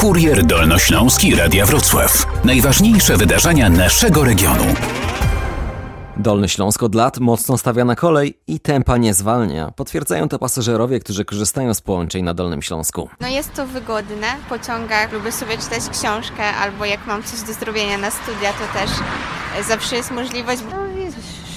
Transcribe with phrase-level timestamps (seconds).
[0.00, 2.26] Kurier Dolnośląski Radia Wrocław.
[2.44, 4.64] Najważniejsze wydarzenia naszego regionu.
[6.16, 9.70] Dolny Śląsk od lat mocno stawia na kolej i tempa nie zwalnia.
[9.70, 13.08] Potwierdzają to pasażerowie, którzy korzystają z połączeń na Dolnym Śląsku.
[13.20, 14.26] No jest to wygodne.
[14.46, 18.78] W pociągach lubię sobie czytać książkę albo jak mam coś do zrobienia na studia, to
[18.78, 18.90] też
[19.68, 20.62] zawsze jest możliwość.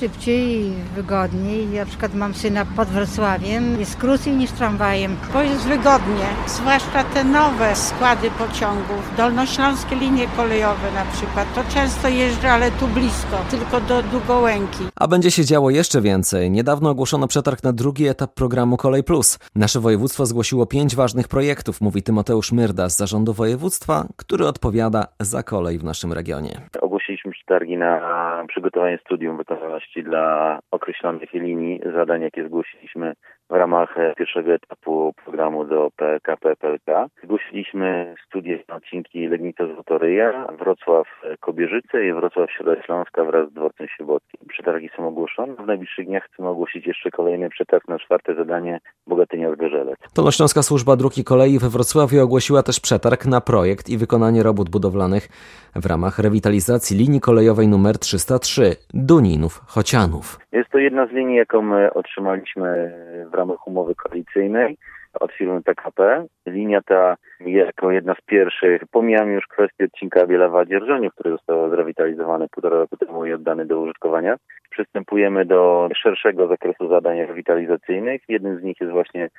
[0.04, 1.72] Szybciej wygodniej.
[1.72, 3.80] Ja na przykład mam syna pod Wrocławiem.
[3.80, 5.18] Jest krócej niż tramwajem.
[5.34, 11.54] Bo jest wygodnie, zwłaszcza te nowe składy pociągów, dolnośląskie linie kolejowe na przykład.
[11.56, 14.84] To często jeżdżę, ale tu blisko, tylko do Długołęki.
[14.96, 16.52] A będzie się działo jeszcze więcej.
[16.52, 19.40] Niedawno ogłoszono przetarg na drugi etap programu Kolej Plus.
[19.56, 25.44] Nasze województwo zgłosiło pięć ważnych projektów, mówi Tymoteusz Myrda z zarządu województwa, który odpowiada za
[25.44, 26.62] kolej w naszym regionie.
[27.04, 33.14] Ogłosiliśmy przetargi na przygotowanie studium wykonalności dla określonych linii zadań, jakie zgłosiliśmy
[33.50, 37.08] w ramach pierwszego etapu programu do PKP PLK.
[37.24, 41.08] Zgłosiliśmy studie na odcinki Legnica Złotoryja, Wrocław
[41.40, 44.33] Kobierzyce i Wrocław Śródśląska wraz z dworcem Świebockim.
[44.54, 45.56] Przetargi są ogłoszone.
[45.56, 49.98] W najbliższych dniach chcemy ogłosić jeszcze kolejny przetarg na czwarte zadanie Bogatynia Zgorzelec.
[50.16, 54.70] Dolnośląska Służba Dróg i Kolei we Wrocławiu ogłosiła też przetarg na projekt i wykonanie robót
[54.70, 55.28] budowlanych
[55.76, 60.40] w ramach rewitalizacji linii kolejowej numer 303 Duninów-Chocianów.
[60.52, 62.94] Jest to jedna z linii, jaką my otrzymaliśmy
[63.32, 64.78] w ramach umowy koalicyjnej
[65.20, 66.26] od firmy PKP.
[66.48, 72.78] Linia ta jako jedna z pierwszych, pomijam już kwestię odcinka Bielawa-Dzierżoniów, który został zrewitalizowany półtora
[72.78, 74.36] roku temu i oddany do użytkowania.
[74.70, 78.22] Przystępujemy do szerszego zakresu zadań rewitalizacyjnych.
[78.28, 79.30] Jednym z nich jest właśnie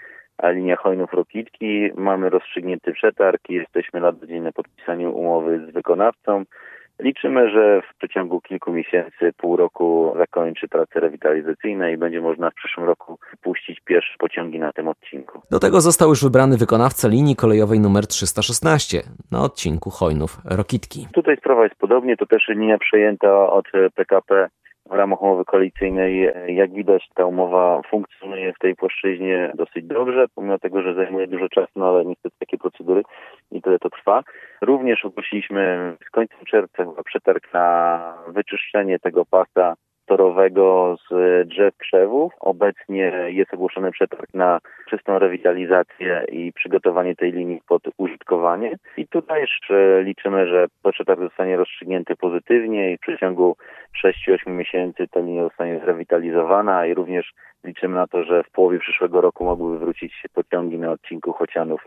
[0.44, 1.90] linia Chojnów-Rokitki.
[1.96, 6.44] Mamy rozstrzygnięty przetarg i jesteśmy na dzień na podpisaniu umowy z wykonawcą.
[7.00, 12.54] Liczymy, że w przeciągu kilku miesięcy, pół roku zakończy prace rewitalizacyjne i będzie można w
[12.54, 15.42] przyszłym roku puścić pierwsze pociągi na tym odcinku.
[15.50, 21.06] Do tego został już wybrany wykonawca linii kolejowej numer 316 na odcinku Chojnów-Rokitki.
[21.12, 23.64] Tutaj sprawa jest podobnie, to też linia przejęta od
[23.94, 24.48] PKP
[24.90, 26.32] w ramach umowy koalicyjnej.
[26.48, 31.48] Jak widać, ta umowa funkcjonuje w tej płaszczyźnie dosyć dobrze, pomimo tego, że zajmuje dużo
[31.48, 33.02] czasu, no ale niestety takie procedury
[33.64, 34.22] tyle to trwa.
[34.60, 37.98] Również ogłosiliśmy z końcem czerwca przetarg na
[38.28, 39.74] wyczyszczenie tego pasa
[40.06, 41.08] torowego z
[41.48, 42.32] drzew krzewów.
[42.40, 48.76] Obecnie jest ogłoszony przetarg na czystą rewitalizację i przygotowanie tej linii pod użytkowanie.
[48.96, 53.56] I tutaj jeszcze liczymy, że przetarg zostanie rozstrzygnięty pozytywnie i w przeciągu
[54.04, 57.32] 6-8 miesięcy ta linia zostanie zrewitalizowana i również
[57.64, 61.86] liczymy na to, że w połowie przyszłego roku mogłyby wrócić pociągi na odcinku Chocianów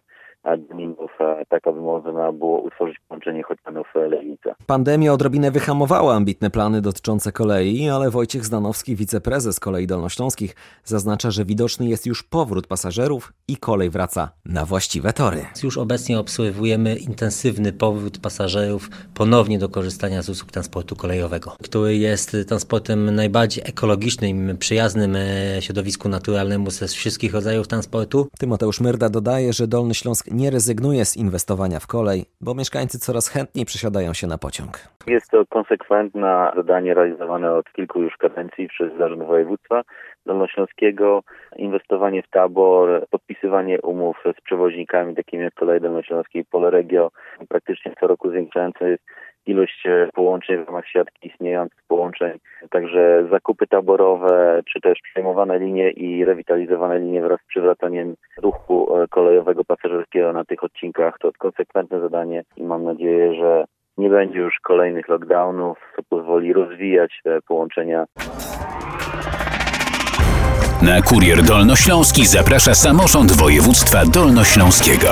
[0.70, 1.12] Duninów,
[1.50, 4.56] tak aby można było utworzyć połączenie Chocianów-Legnica.
[4.66, 11.46] Pandemia odrobinę wyhamowała ambitne plany dotyczące kolei, ale Wojciech Zdanowski, wiceprezes Kolei Dolnośląskich, zaznacza, że
[11.46, 15.46] widoczny jest już powrót pasażerów i kolej wraca na właściwe tory.
[15.64, 22.38] Już obecnie obserwujemy intensywny powrót pasażerów ponownie do korzystania z usług transportu kolejowego, który jest
[22.48, 25.18] transportem najbardziej ekologicznym, przyjaznym
[25.60, 28.28] środowisku naturalnemu ze wszystkich rodzajów transportu.
[28.40, 33.30] Tymoteusz Myrda dodaje, że Dolny Śląsk nie rezygnuje z inwestowania w kolej, bo mieszkańcy coraz
[33.30, 34.72] chętniej przesiadają się na pociąg.
[35.08, 39.82] Jest to konsekwentne zadanie realizowane od kilku już kadencji przez Zarząd Województwa
[40.26, 41.24] Dolnośląskiego.
[41.56, 47.12] Inwestowanie w tabor, podpisywanie umów z przewoźnikami takimi jak Koleje Dolnośląskie i Poleregio,
[47.50, 48.98] praktycznie co roku zwiększający
[49.48, 52.40] ilość połączeń w ramach siatki istniejących połączeń.
[52.70, 59.64] Także zakupy taborowe, czy też przejmowane linie i rewitalizowane linie wraz z przywracaniem ruchu kolejowego
[59.64, 63.66] pasażerskiego na tych odcinkach to konsekwentne zadanie i mam nadzieję, że
[63.98, 68.06] nie będzie już kolejnych lockdownów, co pozwoli rozwijać te połączenia.
[70.82, 75.08] Na kurier dolnośląski zaprasza samorząd województwa dolnośląskiego.